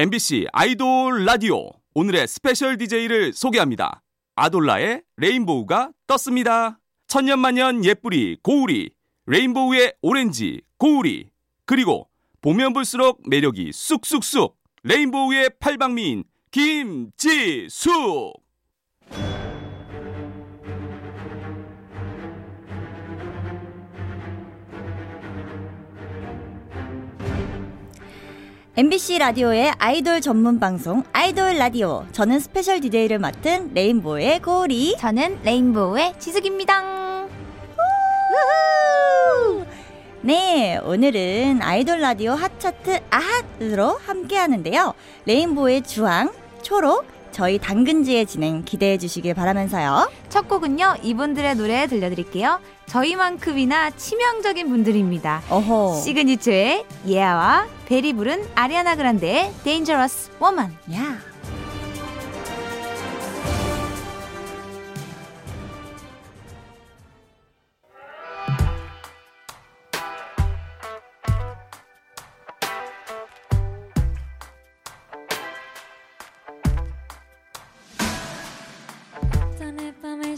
[0.00, 4.00] MBC 아이돌 라디오 오늘의 special DJ를 소개합니다.
[4.36, 6.78] 아돌라의 레인보우가 떴습니다.
[7.08, 8.90] 천년만년 예쁘리 고우리
[9.26, 11.30] 레인보우의 오렌지 고우리
[11.64, 12.08] 그리고
[12.40, 16.22] 보면 볼수록 매력이 쑥쑥쑥 레인보우의 팔방미인
[16.52, 17.90] 김지숙
[28.78, 32.06] MBC 라디오의 아이돌 전문 방송 아이돌 라디오.
[32.12, 34.94] 저는 special DJ를 맡은 레인보우의 고우리.
[34.98, 37.26] 저는 레인보우의 지숙입니다.
[40.20, 44.94] 네, 오늘은 아이돌 라디오 핫차트 아핫으로 함께 하는데요.
[45.26, 46.32] 레인보우의 주황,
[46.62, 50.10] 초록, 저희 당근지의 진행 기대해 주시길 바라면서요.
[50.28, 52.60] 첫 곡은요, 이분들의 노래 들려드릴게요.
[52.86, 55.42] 저희만큼이나 치명적인 분들입니다.
[55.50, 56.00] 어허.
[56.02, 60.72] 시그니처의 예아와 벨이 부른 아리아나 그란데의 Dangerous Woman.
[60.94, 60.98] 야.
[60.98, 61.27] Done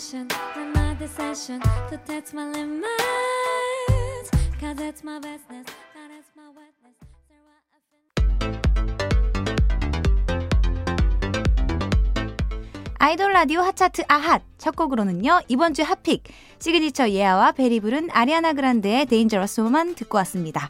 [0.03, 0.33] and
[0.75, 2.89] my decision to test my limits.
[4.59, 6.97] Cause it's my business, that is my offend-
[12.99, 16.25] 아이돌 라디오 핫차트 아핫 첫 곡으로는요 이번 주 hot pick
[16.59, 20.69] 시그니처 예아와 벨이 부른 아리아나 그란데의 Dangerous Woman 듣고 왔습니다.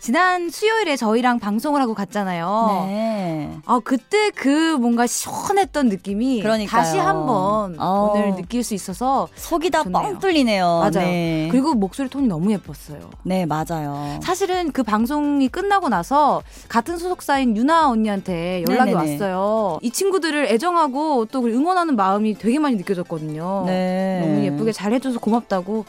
[0.00, 2.86] 지난 수요일에 저희랑 방송을 하고 갔잖아요.
[2.88, 3.50] 네.
[3.66, 6.82] 아 그때 그 뭔가 시원했던 느낌이 그러니까요.
[6.82, 8.10] 다시 한번 어.
[8.14, 9.82] 오늘 느낄 수 있어서 속이 다.
[9.84, 10.64] 뻥 뚫리네요.
[10.64, 11.06] 맞아요.
[11.06, 11.48] 네.
[11.50, 13.10] 그리고 목소리 톤이 너무 예뻤어요.
[13.24, 14.18] 네, 맞아요.
[14.22, 19.12] 사실은 그 방송이 끝나고 나서 같은 소속사인 윤하 언니한테 연락이 네네네.
[19.12, 19.78] 왔어요.
[19.82, 23.64] 이 친구들을 애정하고 또 응원하는 마음이 되게 많이 느껴졌거든요.
[23.66, 24.20] 네.
[24.22, 25.84] 너무 예쁘게 잘 해줘서 고맙다고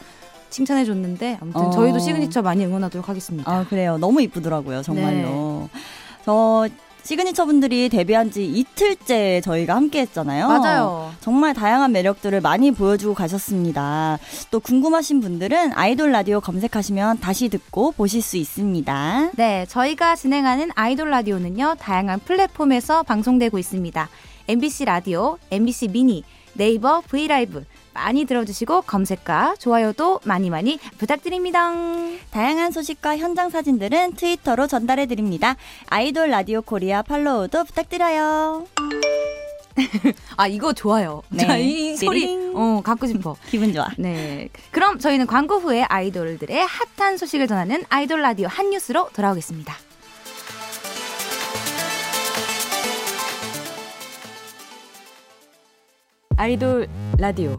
[0.52, 1.70] 칭찬해 줬는데 아무튼 어.
[1.70, 3.50] 저희도 시그니처 많이 응원하도록 하겠습니다.
[3.50, 3.98] 아, 그래요.
[3.98, 5.68] 너무 이쁘더라고요, 정말로.
[6.24, 6.68] 저
[7.04, 10.46] 시그니처 분들이 데뷔한 지 이틀째 저희가 함께 했잖아요.
[10.46, 11.12] 맞아요.
[11.20, 14.18] 정말 다양한 매력들을 많이 보여주고 가셨습니다.
[14.52, 19.30] 또 궁금하신 분들은 아이돌 라디오 검색하시면 다시 듣고 보실 수 있습니다.
[19.34, 24.08] 네, 저희가 진행하는 아이돌 라디오는요, 다양한 플랫폼에서 방송되고 있습니다.
[24.46, 26.22] MBC 라디오, MBC 미니,
[26.54, 31.72] 네이버 V LIVE 많이 들어주시고 검색과 좋아요도 많이 많이 부탁드립니다.
[32.30, 35.56] 다양한 소식과 현장 사진들은 트위터로 전달해 드립니다.
[35.88, 38.66] 아이돌 라디오 코리아 팔로우도 부탁드려요.
[40.36, 41.22] 아, 이거 좋아요.
[41.30, 41.46] 네.
[41.46, 42.36] 자, 이, 이 소리.
[42.54, 43.36] 어, 갖고 싶어.
[43.48, 43.88] 기분 좋아.
[43.96, 44.48] 네.
[44.70, 46.66] 그럼 저희는 광고 후에 아이돌들의
[46.96, 49.74] 핫한 소식을 전하는 아이돌 라디오 hot news로 돌아오겠습니다.
[56.36, 56.88] 아이돌
[57.18, 57.58] 라디오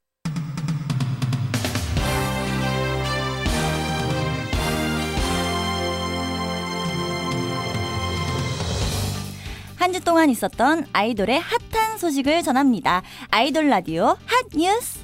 [9.81, 13.01] 한 주 동안 있었던 아이돌의 핫한 소식을 전합니다.
[13.31, 14.99] 아이돌 라디오 hot news.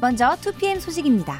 [0.00, 1.38] 먼저 2PM 소식입니다.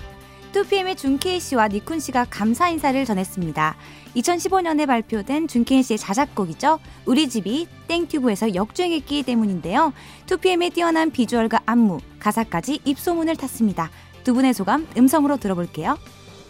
[0.53, 3.75] 2PM의 준케이 씨와 니쿤 씨가 감사 인사를 전했습니다.
[4.15, 6.79] 2015년에 발표된 준케이 씨의 자작곡이죠.
[7.07, 9.93] 우리 집이 땡튜브에서 역주행했기 때문인데요.
[10.27, 13.91] 2PM의 뛰어난 비주얼과 안무, 가사까지 입소문을 탔습니다.
[14.23, 15.99] 두 분의 소감 음성으로 들어볼게요.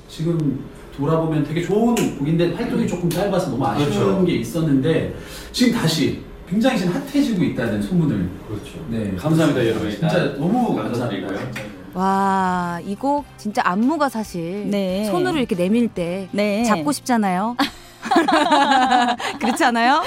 [0.07, 4.25] 지금 돌아보면 되게 좋은 곡인데 활동이 조금 짧아서 너무 아쉬운 그렇죠.
[4.25, 5.15] 게 있었는데
[5.53, 8.73] 지금 다시 굉장히 지금 핫해지고 있다는 소문을 그렇죠.
[8.89, 9.91] 네 감사합니다, 여러분.
[9.91, 11.29] 진짜 너무 감사드리고요.
[11.37, 11.75] 감사드리고요.
[11.95, 15.05] 와, 이 곡 진짜 안무가 사실 네.
[15.07, 16.65] 손으로 이렇게 내밀 때 네.
[16.65, 17.57] 잡고 싶잖아요.
[19.41, 20.03] 그렇지 않아요?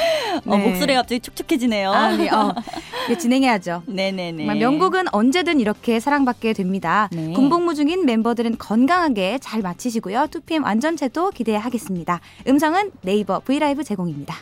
[0.46, 0.70] 어, 네.
[0.70, 1.92] 목소리가 갑자기 촉촉해지네요.
[1.92, 2.54] 아, 네, 어.
[3.18, 3.84] 진행해야죠.
[3.86, 4.46] 네네네.
[4.56, 7.10] 명곡은 언제든 이렇게 사랑받게 됩니다.
[7.12, 7.34] 네.
[7.34, 10.28] 군복무 중인 멤버들은 건강하게 잘 마치시고요.
[10.30, 12.20] 2PM 완전체도 기대하겠습니다.
[12.48, 14.36] 음성은 네이버 브이라이브 제공입니다.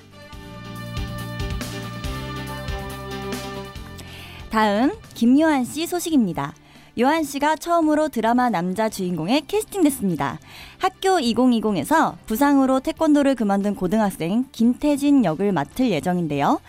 [4.50, 6.53] 다음 김요한 씨 소식입니다.
[6.97, 10.39] 요한 씨가 처음으로 드라마 남자 주인공에 캐스팅됐습니다.
[10.77, 16.62] 학교 2020에서 부상으로 태권도를 그만둔 고등학생 김태진 역을 맡을 예정인데요.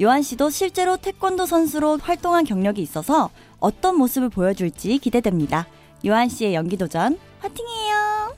[0.00, 5.66] 요한 씨도 실제로 태권도 선수로 활동한 경력이 있어서 어떤 모습을 보여줄지 기대됩니다.
[6.06, 8.36] 요한 씨의 연기 도전 화팅이에요.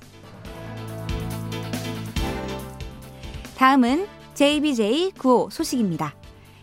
[3.56, 6.14] 다음은 JBJ 95 소식입니다.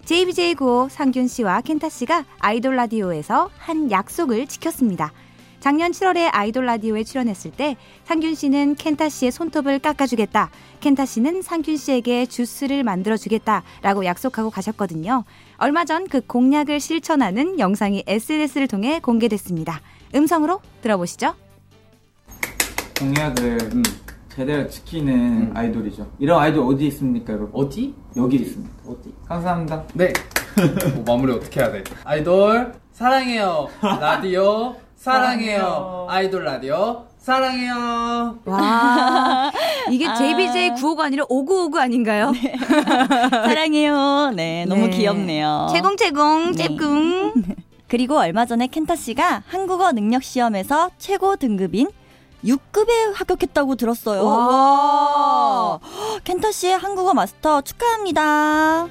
[0.06, 5.14] JBJ95 상균 씨와 켄타 씨가 아이돌 라디오에서 한 약속을 지켰습니다.
[5.60, 10.50] 작년 7월에 아이돌 라디오에 출연했을 때 상균 씨는 켄타 씨의 손톱을 깎아주겠다.
[10.80, 15.24] 켄타 씨는 상균 씨에게 주스를 만들어주겠다 라고 약속하고 가셨거든요.
[15.58, 19.82] 얼마 전 그 공약을 실천하는 영상이 SNS를 통해 공개됐습니다.
[20.16, 21.36] 음성으로 들어보시죠.
[23.00, 23.84] 공약을 음.
[24.36, 25.52] 제대로 지키는 음.
[25.54, 26.08] 아이돌이죠.
[26.20, 27.52] 이런 아이돌 어디 있습니까, 여러분?
[27.54, 27.94] 어디?
[28.16, 28.74] 여기 있습니다.
[28.88, 29.14] 어디?
[29.28, 29.84] 감사합니다.
[29.94, 30.14] 네.
[30.96, 31.84] 뭐 마무리 어떻게 해야 돼?
[32.04, 33.68] 아이돌 사랑해요.
[33.82, 36.08] 라디오 사랑해요.
[36.10, 38.40] 아이돌 라디오 사랑해요.
[38.46, 39.52] 와,
[39.92, 42.32] 이게 JBJ95가 아니라 5959 아닌가요?
[43.32, 44.32] 사랑해요.
[44.36, 44.90] 네, 너무 네.
[44.90, 45.68] 귀엽네요.
[45.72, 46.68] 채공채공, 네.
[46.68, 47.34] 잽궁.
[47.88, 51.90] 그리고 얼마 전에 켄타 씨가 한국어 능력 시험에서 최고 등급인
[52.44, 54.24] 6급에 합격했다고 들었어요.
[54.24, 54.48] 와.
[54.48, 55.80] 와.
[56.24, 58.88] 켄타 씨의 한국어 마스터 축하합니다.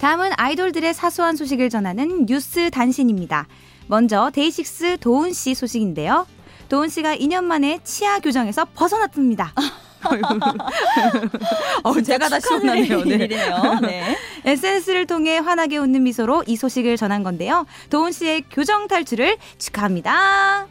[0.00, 3.46] 다음은 아이돌들의 사소한 소식을 전하는 뉴스 단신입니다.
[3.86, 6.26] 먼저 데이식스 도훈 씨 소식인데요.
[6.68, 9.52] 도훈 씨가 2년 만에 치아 교정에서 벗어났답니다.
[11.82, 13.04] 어, 제가 다 시원하네요.
[13.04, 13.14] 네.
[13.14, 13.78] 일이네요.
[13.82, 14.16] 네.
[14.44, 17.66] SNS를 통해 환하게 웃는 미소로 이 소식을 전한 건데요.
[17.90, 20.66] 도훈 씨의 교정 탈출을 축하합니다.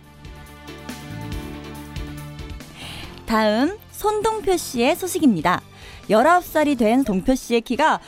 [3.26, 5.62] 다음 손동표 씨의 소식입니다.
[6.10, 8.00] 19살이 된 동표 씨의 키가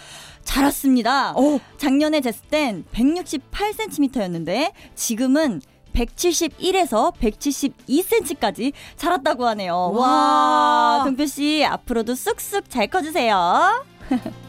[0.43, 1.33] 자랐습니다.
[1.77, 5.61] 작년에 쟀을 땐 168cm였는데 지금은
[5.95, 9.91] 171에서 172cm까지 자랐다고 하네요.
[9.93, 10.07] 와.
[10.07, 13.83] 와, 동표 씨 앞으로도 쑥쑥 잘 커주세요.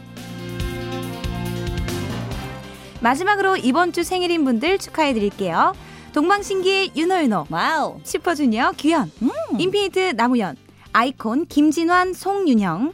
[3.01, 5.73] 마지막으로 이번 주 생일인 분들 축하해 드릴게요.
[6.13, 7.99] 동방신기의 유노윤호, 와우.
[8.03, 9.11] 슈퍼주니어 규현,
[9.59, 10.55] 인피니트 남우현,
[10.93, 12.93] 아이콘 김진환 송윤형,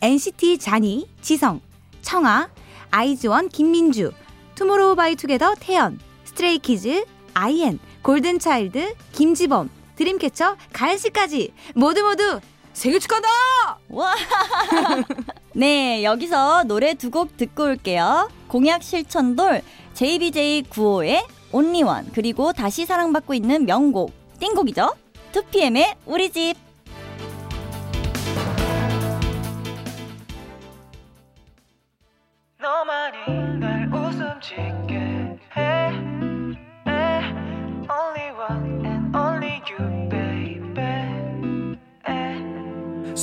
[0.00, 1.60] NCT 쟈니 지성,
[2.02, 2.48] 청하,
[2.90, 4.12] 아이즈원 김민주,
[4.56, 7.04] 투모로우바이투게더 태현, 스트레이키즈
[7.34, 12.40] 아이엔, 골든차일드 김지범, 드림캐쳐 가연씨까지 모두 모두
[12.72, 13.28] 생일 축하한다!
[13.88, 14.14] 와.
[15.54, 18.28] 네, 여기서 노래 두 곡 듣고 올게요.
[18.48, 19.62] 공약 실천돌
[19.94, 24.92] JBJ95의 온리원 그리고 다시 사랑받고 있는 명곡 띵곡이죠.
[25.32, 26.54] 2PM의 우리 집.
[32.60, 35.13] 너만이 날 웃음 짓게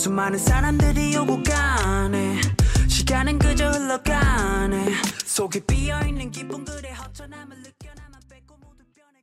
[0.02, 2.42] 수많은 사람들이 오고 가네
[2.88, 4.96] 시간은 그저 흘러가네
[5.28, 9.22] 속에 비어있는 기쁨 그래 허전함을 느껴 나만 빼고 모두 변해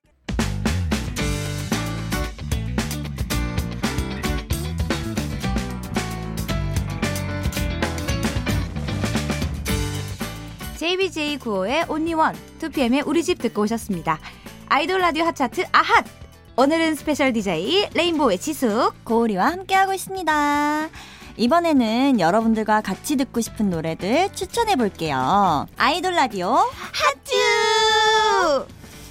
[10.77, 14.21] JBJ95의 Only One, 2PM의 우리 집 듣고 오셨습니다.
[14.69, 16.28] 아이돌 라디오 핫차트 아핫!
[16.58, 19.05] 오늘은 special DJ 레인보우의 지숙.
[19.05, 20.88] 고우리와 함께하고 있습니다.
[21.37, 25.69] 이번에는 여러분들과 같이 듣고 싶은 노래들 추천해 볼게요.
[25.76, 27.32] 아이돌 라디오 하트!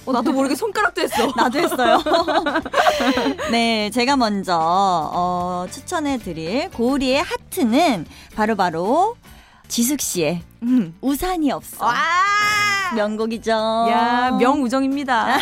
[0.04, 1.32] 어, 나도 모르게 손가락도 했어.
[1.34, 2.02] 나도 했어요.
[3.50, 8.04] 네, 제가 먼저 어, 추천해 드릴 고우리의 하트는
[8.36, 9.16] 바로바로
[9.68, 10.94] 지숙 씨의 음.
[11.00, 11.82] 우산이 없어.
[11.82, 11.94] 와!
[12.94, 13.52] 명곡이죠.
[13.52, 15.38] 야, 명우정입니다.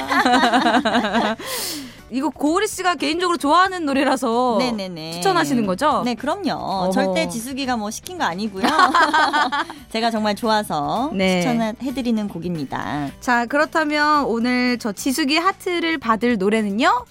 [2.10, 5.12] 이거 고우리 씨가 개인적으로 좋아하는 노래라서 네네네.
[5.12, 6.02] 추천하시는 거죠?
[6.04, 6.52] 네, 그럼요.
[6.52, 6.90] 어허.
[6.90, 8.62] 절대 지숙이가 뭐 시킨 거 아니고요.
[9.90, 11.40] 제가 정말 좋아서 네.
[11.40, 13.10] 추천해드리는 곡입니다.
[13.20, 17.04] 자, 그렇다면 오늘 저 지숙이 하트를 받을 노래는요?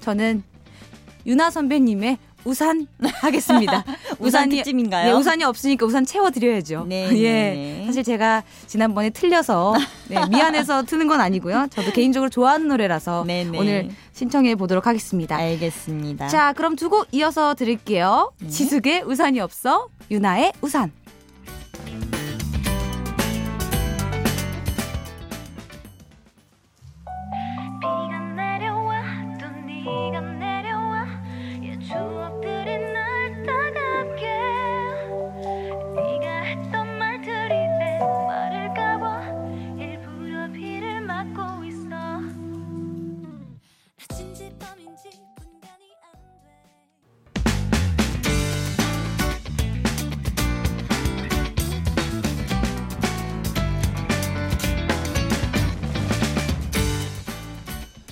[0.00, 0.44] 저는
[1.26, 2.86] 유나 선배님의 우산
[3.20, 3.84] 하겠습니다.
[4.18, 5.06] 우산 특집인가요?
[5.06, 6.84] 네, 우산이 없으니까 우산 채워드려야죠.
[6.88, 7.32] 네, 예.
[7.32, 7.82] 네.
[7.86, 9.74] 사실 제가 지난번에 틀려서
[10.08, 11.68] 네, 미안해서 트는 건 아니고요.
[11.70, 13.58] 저도 개인적으로 좋아하는 노래라서 네, 네.
[13.58, 15.36] 오늘 신청해 보도록 하겠습니다.
[15.36, 16.28] 알겠습니다.
[16.28, 18.32] 자, 그럼 두 곡 이어서 들을게요.
[18.40, 18.48] 네.
[18.48, 20.90] 지숙의 우산이 없어, 유나의 우산.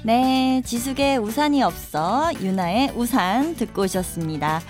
[0.08, 4.62] 네, 지숙의 우산이 없어 윤하의 우산 듣고 오셨습니다.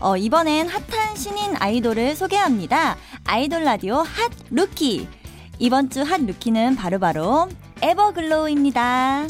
[0.00, 2.96] 어, 이번엔 핫한 신인 아이돌을 소개합니다.
[3.24, 5.06] 아이돌 라디오 hot rookie.
[5.60, 7.48] 이번 주 hot rookie는 바로바로
[7.80, 9.28] 에버글로우입니다.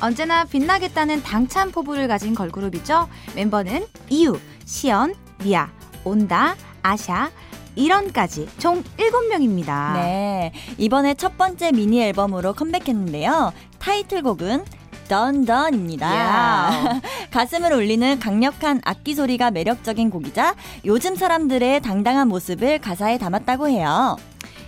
[0.00, 3.08] 언제나 빛나겠다는 당찬 포부를 가진 걸그룹이죠.
[3.34, 5.72] 멤버는 이유, 시연, 미아,
[6.04, 7.32] 온다, 아샤,
[7.74, 9.94] 이런까지 총 7명입니다.
[9.94, 13.52] 네, 이번에 첫 번째 미니 앨범으로 컴백했는데요.
[13.80, 14.64] 타이틀곡은
[15.10, 16.06] DUN DUN입니다.
[16.06, 17.00] 야.
[17.32, 24.16] 가슴을 울리는 강력한 악기 소리가 매력적인 곡이자 요즘 사람들의 당당한 모습을 가사에 담았다고 해요.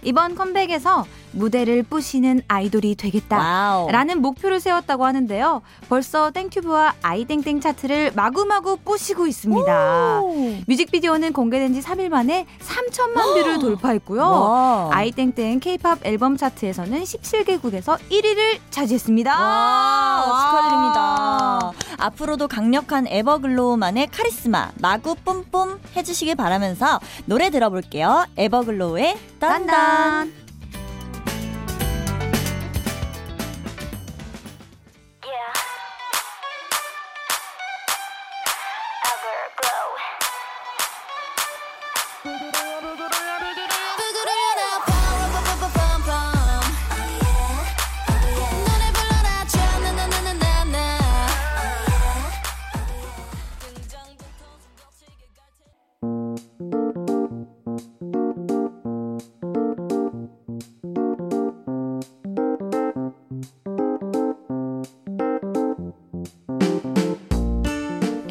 [0.02, 3.38] 이번 컴백에서 무대를 부시는 아이돌이 되겠다.
[3.38, 3.90] 와우.
[3.90, 5.62] 라는 목표를 세웠다고 하는데요.
[5.88, 10.20] 벌써 땡튜브와 아이땡땡 차트를 마구마구 부시고 있습니다.
[10.20, 10.56] 오.
[10.66, 14.22] 뮤직비디오는 공개된 지 3일 만에 3천만 뷰를 돌파했고요.
[14.22, 14.88] 와.
[14.92, 19.30] 아이땡땡 케이팝 앨범 차트에서는 17개국에서 1위를 차지했습니다.
[19.32, 21.72] 와, 축하드립니다.
[21.98, 28.26] 앞으로도 강력한 에버글로우만의 카리스마 마구 뿜뿜 해주시길 바라면서 노래 들어볼게요.
[28.36, 29.66] 에버글로우의 딴딴.
[29.66, 30.41] 딴딴.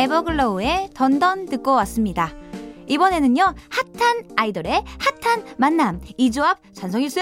[0.01, 2.31] 에버글로우의 DUN DUN 듣고 왔습니다.
[2.87, 4.83] 이번에는요, 핫한 아이돌의
[5.21, 6.01] 핫한 만남.
[6.17, 7.21] 이 조합 찬성일세!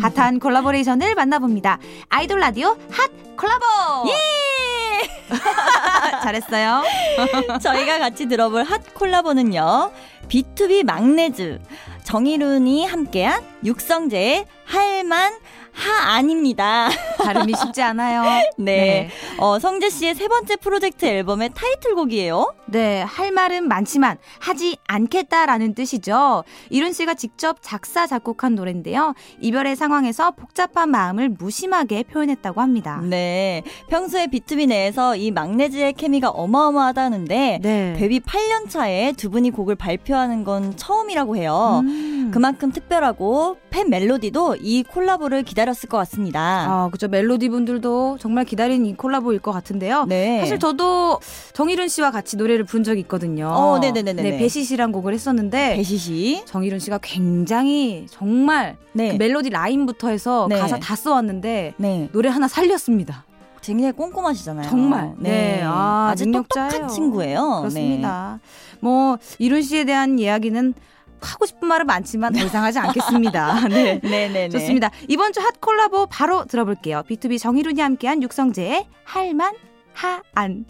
[0.00, 1.80] 핫한 콜라보레이션을 만나봅니다.
[2.08, 3.64] 아이돌 라디오 핫 콜라보!
[4.08, 5.34] 예!
[6.22, 6.84] 잘했어요.
[7.60, 9.90] 저희가 같이 들어볼 핫 콜라보는요.
[10.28, 11.58] BTOB 막내즈
[12.04, 16.90] 정일훈이 함께한 육성재의 할많하않입니다.
[17.24, 18.22] 발음이 쉽지 않아요.
[18.58, 19.08] 네.
[19.38, 22.54] 어, 성재 씨의 세 번째 프로젝트 앨범의 타이틀곡이에요.
[22.66, 26.44] 네, 할 말은 많지만 하지 않겠다라는 뜻이죠.
[26.68, 29.14] 이룬 씨가 직접 작사, 작곡한 노래인데요.
[29.40, 33.00] 이별의 상황에서 복잡한 마음을 무심하게 표현했다고 합니다.
[33.02, 33.62] 네.
[33.88, 37.94] 평소에 B2B 내에서 이 막내즈의 케미가 어마어마하다는데 네.
[37.98, 41.80] 데뷔 8년 차에 두 분이 곡을 발표하는 건 처음이라고 해요.
[41.84, 42.19] 음.
[42.30, 46.40] 그만큼 특별하고 팬 멜로디도 이 콜라보를 기다렸을 것 같습니다.
[46.68, 47.08] 아, 그죠.
[47.08, 50.04] 멜로디 분들도 정말 기다린 이 콜라보일 것 같은데요.
[50.08, 50.40] 네.
[50.40, 51.20] 사실 저도
[51.52, 53.48] 정일훈 씨와 같이 노래를 부른 적이 있거든요.
[53.48, 54.30] 어, 네네네네네.
[54.30, 56.42] 네, 배시시란 곡을 했었는데 배시시.
[56.44, 59.12] 정일훈 씨가 굉장히 정말 네.
[59.12, 60.58] 그 멜로디 라인부터 해서 네.
[60.58, 62.08] 가사 다 써왔는데 네.
[62.12, 63.24] 노래 하나 살렸습니다.
[63.62, 64.68] 굉장히 꼼꼼하시잖아요.
[64.68, 65.12] 정말.
[65.18, 65.30] 네.
[65.30, 65.62] 네.
[65.64, 66.70] 아, 아주 능력자예요.
[66.70, 67.58] 똑똑한 친구예요.
[67.60, 68.40] 그렇습니다.
[68.80, 70.74] 뭐 이룬 씨에 대한 이야기는
[71.22, 73.66] 하고 싶은 말은 많지만 더 이상 하지 않겠습니다.
[73.68, 74.00] 네.
[74.00, 74.00] 네.
[74.02, 74.48] 네네네.
[74.50, 74.90] 좋습니다.
[75.08, 77.02] 이번 주 핫 콜라보 바로 들어볼게요.
[77.08, 79.54] B2B 정희룬이 함께한 육성재의 할만
[79.94, 80.66] 하안.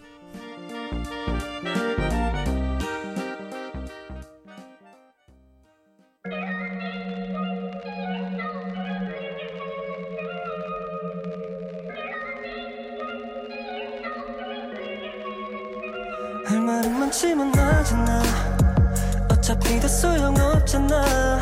[16.46, 18.39] 할 말은 많지만 하잖아 어차
[19.70, 21.38] 피다 소용없잖아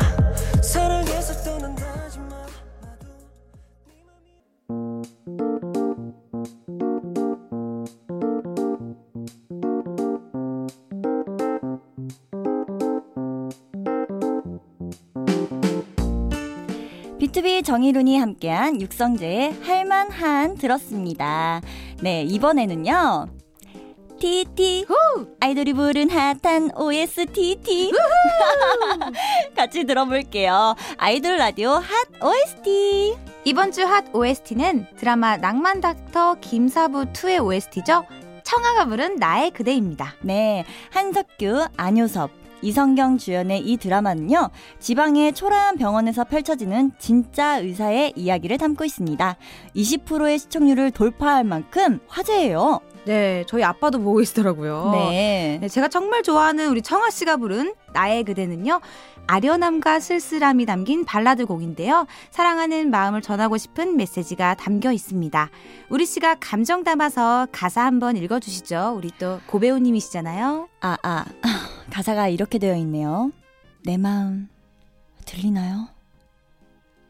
[0.61, 2.45] 사랑해서 떠난다지 마
[17.19, 21.61] B2B 정희룬이 함께한 육성재의 할만한 들었습니다.
[22.03, 23.38] 네, 이번에는요.
[24.19, 24.85] TT
[25.39, 27.91] 아이돌이 부른 핫한 OSTT
[29.55, 30.75] 같이 들어볼게요.
[30.97, 31.83] 아이돌 라디오 핫
[32.21, 38.05] OST 이번 주 핫 OST는 드라마 낭만 닥터 김사부 2의 OST죠.
[38.43, 40.15] 청아가 부른 나의 그대입니다.
[40.21, 44.49] 네, 한석규, 안효섭, 이성경 주연의 이 드라마는요,
[44.79, 49.37] 지방의 초라한 병원에서 펼쳐지는 진짜 의사의 이야기를 담고 있습니다.
[49.75, 52.81] 20%의 시청률을 돌파할 만큼 화제예요.
[53.05, 54.91] 네, 저희 아빠도 보고 계시더라고요.
[54.93, 55.57] 네.
[55.61, 58.81] 네, 제가 정말 좋아하는 우리 청아 씨가 부른 나의 그대는요.
[59.27, 62.07] 아련함과 쓸쓸함이 담긴 발라드 곡인데요.
[62.31, 65.49] 사랑하는 마음을 전하고 싶은 메시지가 담겨 있습니다.
[65.89, 68.95] 우리 씨가 감정 담아서 가사 한번 읽어 주시죠.
[68.97, 70.67] 우리 또 고배우님이시잖아요.
[70.81, 71.25] 아, 아,
[71.91, 73.31] 가사가 이렇게 되어 있네요.
[73.85, 74.49] 내 마음,
[75.25, 75.89] 들리나요?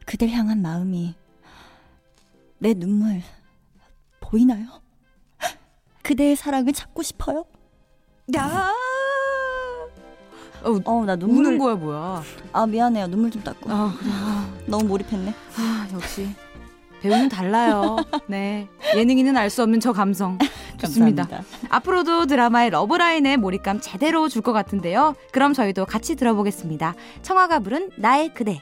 [0.06, 1.16] 그댈 향한 마음이,
[2.58, 3.22] 내 눈물,
[4.20, 4.66] 보이나요?
[6.04, 7.46] 그대의 사랑을 찾고 싶어요.
[8.36, 8.74] 야.
[10.64, 12.24] 어, 어, 나 눈물 우는 거야 뭐야?
[12.54, 13.08] 아, 미안해요.
[13.08, 13.72] 눈물 좀 닦고.
[13.72, 14.10] 아, 그래.
[14.14, 15.34] 아, 너무 몰입했네.
[15.58, 16.28] 아, 역시
[17.02, 17.96] 배우는 달라요.
[18.28, 18.68] 네.
[18.96, 20.38] 예능인은 알 수 없는 저 감성.
[20.78, 21.28] 좋습니다.
[21.70, 25.16] 앞으로도 드라마의 러브라인에 몰입감 제대로 줄 것 같은데요.
[25.32, 26.96] 그럼 저희도 같이 들어보겠습니다.
[27.22, 28.62] 청아가 부른 나의 그대.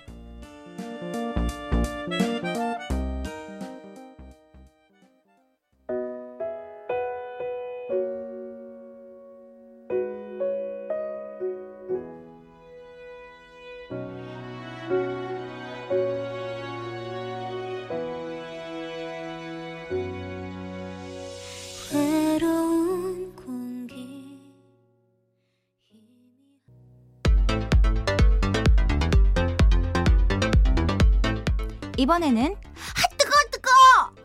[31.97, 33.71] 이번에는 아 뜨거 뜨거.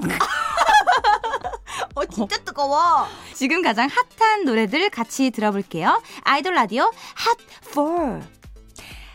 [1.94, 3.06] 어 진짜 뜨거워.
[3.34, 3.88] 지금 가장
[4.18, 6.02] 핫한 노래들 같이 들어볼게요.
[6.22, 7.38] 아이돌 라디오 핫
[7.74, 8.31] 4.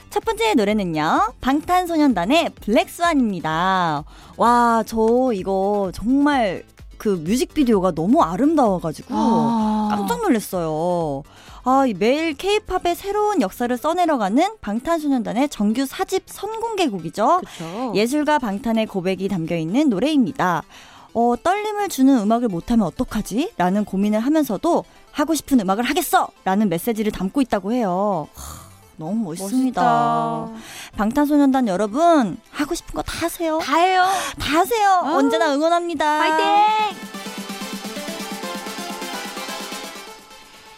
[0.09, 1.33] 첫 번째 노래는요.
[1.41, 4.03] 방탄소년단의 블랙스완입니다.
[4.37, 6.63] 와, 저 이거 정말
[6.97, 9.13] 그 뮤직비디오가 너무 아름다워가지고
[9.89, 11.23] 깜짝 놀랐어요.
[11.63, 17.41] 아, 이 매일 케이팝의 새로운 역사를 써내려가는 방탄소년단의 정규 4집 선공개곡이죠.
[17.41, 17.91] 그렇죠.
[17.93, 20.63] 예술가 방탄의 고백이 담겨 있는 노래입니다.
[21.13, 23.53] 어, 떨림을 주는 음악을 못하면 어떡하지?
[23.57, 26.29] 라는 고민을 하면서도 하고 싶은 음악을 하겠어!
[26.45, 28.27] 라는 메시지를 담고 있다고 해요.
[28.97, 29.81] 하, 너무 멋있습니다.
[29.81, 30.61] 멋있다.
[30.97, 33.59] 방탄소년단 여러분, 하고 싶은 거 다 하세요.
[33.59, 34.05] 다 해요.
[34.39, 34.89] 다 하세요.
[35.03, 35.17] 아우.
[35.17, 36.17] 언제나 응원합니다.
[36.19, 36.97] 파이팅!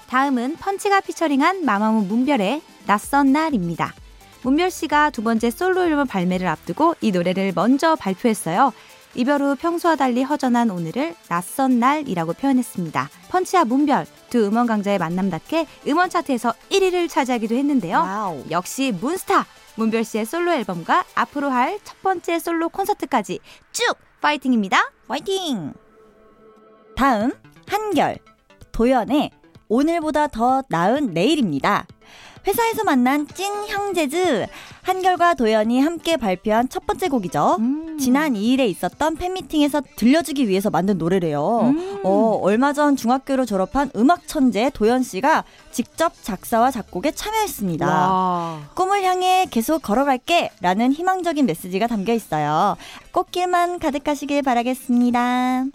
[0.07, 3.93] 다음은 펀치가 피처링한 마마무 문별의 낯선 날입니다.
[4.41, 8.73] 문별 씨가 두 번째 솔로 앨범 발매를 앞두고 이 노래를 먼저 발표했어요.
[9.15, 13.09] 이별 후 평소와 달리 허전한 오늘을 낯선 날이라고 표현했습니다.
[13.29, 17.97] 펀치와 문별 두 음원 강자의 만남답게 음원 차트에서 1위를 차지하기도 했는데요.
[17.97, 18.43] 와우.
[18.51, 23.39] 역시 문스타 문별 씨의 솔로 앨범과 앞으로 할 첫 번째 솔로 콘서트까지
[23.71, 23.83] 쭉
[24.21, 24.91] 파이팅입니다.
[25.07, 25.73] 화이팅!
[26.95, 27.31] 다음,
[27.67, 28.17] 한결.
[28.71, 29.31] 도현의
[29.69, 31.85] 오늘보다 더 나은 내일입니다.
[32.49, 34.47] 회사에서 만난 찐 형제즈
[34.81, 37.57] 한결과 도연이 함께 발표한 첫 번째 곡이죠.
[37.59, 37.99] 음.
[37.99, 41.59] 지난 2일에 있었던 팬미팅에서 들려주기 위해서 만든 노래래요.
[41.75, 42.01] 음.
[42.03, 47.85] 어, 얼마 전 중학교를 졸업한 음악 천재 도연 씨가 직접 작사와 작곡에 참여했습니다.
[47.85, 48.61] 와.
[48.73, 52.75] 꿈을 향해 계속 걸어갈게 라는 희망적인 메시지가 담겨 있어요.
[53.11, 55.65] 꽃길만 가득하시길 바라겠습니다.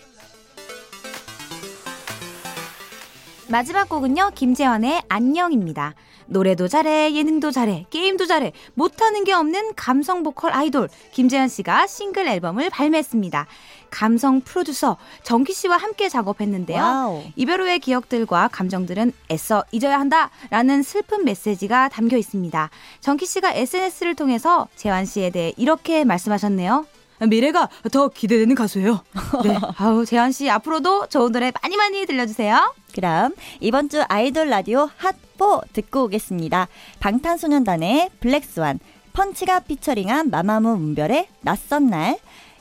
[3.48, 5.94] 마지막 곡은요, 김재환의 안녕입니다.
[6.26, 12.26] 노래도 잘해, 예능도 잘해, 게임도 잘해, 못하는 게 없는 감성 보컬 아이돌, 김재환 씨가 싱글
[12.26, 13.46] 앨범을 발매했습니다.
[13.90, 16.82] 감성 프로듀서 정키 씨와 함께 작업했는데요.
[16.82, 17.22] 와우.
[17.36, 20.30] 이별 후의 기억들과 감정들은 애써 잊어야 한다!
[20.48, 22.70] 라는 슬픈 메시지가 담겨 있습니다.
[23.00, 26.86] 정키 씨가 SNS를 통해서 재환 씨에 대해 이렇게 말씀하셨네요.
[27.28, 29.00] 미래가 더 기대되는 가수예요.
[29.42, 29.56] 네.
[29.76, 32.74] 아우, 재환 씨 앞으로도 좋은 노래 많이 많이 들려주세요.
[32.94, 36.68] 그럼 이번 주 아이돌 라디오 핫4 듣고 오겠습니다.
[37.00, 38.78] 방탄소년단의 블랙스완,
[39.12, 42.18] 펀치가 피처링한 마마무 문별의 낯선 날,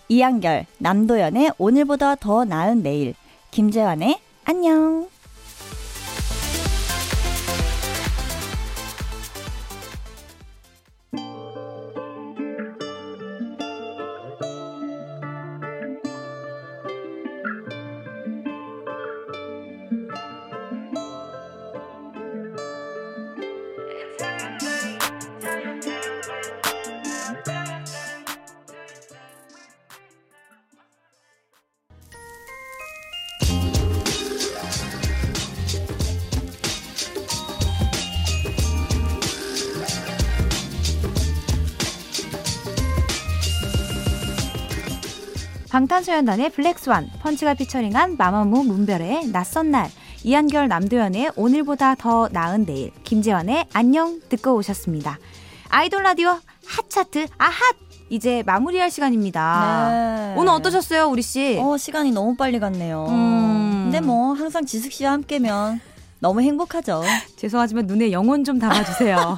[0.10, 3.15] 이한결, 남도연의 오늘보다 더 나은 내일,
[3.52, 5.12] 김재환의 안녕.
[45.74, 49.90] 방탄소년단의 블랙스완, 펀치가 피처링한 마마무 문별의 낯선 날,
[50.24, 55.18] 이한결 남도연의 오늘보다 더 나은 내일, 김재환의 안녕 듣고 오셨습니다.
[55.70, 57.76] 아이돌 라디오 핫차트 아핫!
[58.12, 59.90] 이제 마무리할 시간입니다.
[59.90, 60.36] 네.
[60.38, 61.58] 오늘 어떠셨어요, 우리 씨?
[61.60, 63.08] 어, 시간이 너무 빨리 갔네요.
[63.10, 63.82] 음.
[63.86, 65.82] 근데 뭐 항상 지숙 씨와 함께면
[66.24, 67.04] 너무 행복하죠.
[67.36, 69.36] 죄송하지만 눈에 영혼 좀 담아주세요.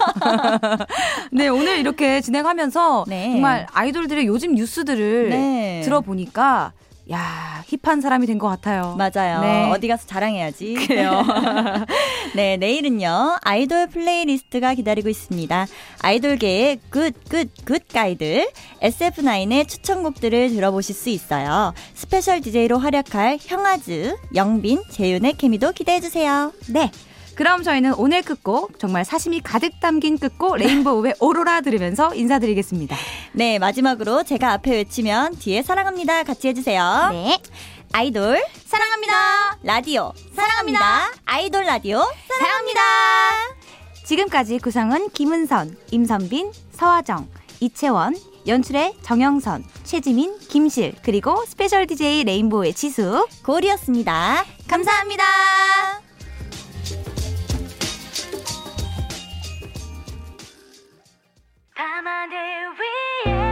[1.34, 3.32] 네, 오늘 이렇게 진행하면서 네.
[3.32, 5.82] 정말 아이돌들의 요즘 뉴스들을 네.
[5.84, 6.74] 들어보니까
[7.12, 8.96] 야 힙한 사람이 된 것 같아요.
[8.98, 9.42] 맞아요.
[9.42, 9.70] 네.
[9.72, 10.74] 어디 가서 자랑해야지.
[10.88, 11.24] 그래요.
[12.36, 13.38] 네, 내일은요.
[13.44, 15.68] 아이돌 플레이리스트가 기다리고 있습니다.
[16.02, 18.50] 아이돌계의 굿, 굿, 굿 가이드.
[18.82, 21.74] SF9의 추천곡들을 들어보실 수 있어요.
[21.94, 26.52] 스페셜 DJ로 활약할 형아즈, 영빈, 재윤의 케미도 기대해 주세요.
[26.70, 26.92] 네.
[27.36, 32.96] 그럼 저희는 오늘 끝곡 정말 사심이 가득 담긴 끝곡 레인보우의 오로라 들으면서 인사드리겠습니다.
[33.34, 36.24] 네, 마지막으로 제가 앞에 외치면 뒤에 사랑합니다.
[36.24, 37.10] 같이 해주세요.
[37.12, 37.40] 네.
[37.92, 39.58] 아이돌, 사랑합니다.
[39.64, 41.12] 라디오, 사랑합니다.
[41.26, 42.04] 아이돌 라디오,
[42.40, 42.82] 사랑합니다.
[44.06, 47.28] 지금까지 구성은 김은선, 임선빈, 서화정,
[47.60, 48.16] 이채원,
[48.48, 53.28] 연출의 정영선, 최지민, 김실, 그리고 스페셜 DJ 레인보우의 지숙.
[53.44, 54.46] 고우리였습니다.
[54.68, 56.05] 감사합니다.
[61.76, 62.72] 밤하늘
[63.28, 63.45] 위에